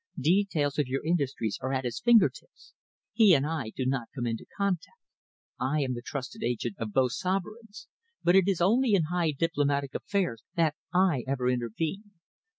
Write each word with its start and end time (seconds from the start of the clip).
Details 0.19 0.79
of 0.79 0.87
your 0.87 1.05
industries 1.05 1.59
are 1.61 1.71
at 1.73 1.83
his 1.83 1.99
finger 1.99 2.27
tips. 2.27 2.73
He 3.13 3.35
and 3.35 3.45
I 3.45 3.69
do 3.69 3.85
not 3.85 4.07
come 4.15 4.25
into 4.25 4.47
contact. 4.57 4.97
I 5.59 5.81
am 5.81 5.93
the 5.93 6.01
trusted 6.01 6.41
agent 6.41 6.75
of 6.79 6.91
both 6.91 7.11
sovereigns, 7.11 7.87
but 8.23 8.35
it 8.35 8.47
is 8.47 8.61
only 8.61 8.93
in 8.95 9.03
high 9.13 9.29
diplomatic 9.29 9.93
affairs 9.93 10.41
that 10.55 10.73
I 10.91 11.23
ever 11.27 11.47
intervene. 11.49 12.13